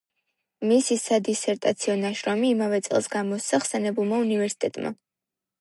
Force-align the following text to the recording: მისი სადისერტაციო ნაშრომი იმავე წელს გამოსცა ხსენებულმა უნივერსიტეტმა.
მისი 0.69 0.95
სადისერტაციო 1.01 1.97
ნაშრომი 2.05 2.49
იმავე 2.55 2.81
წელს 2.89 3.13
გამოსცა 3.17 3.63
ხსენებულმა 3.67 4.23
უნივერსიტეტმა. 4.29 4.97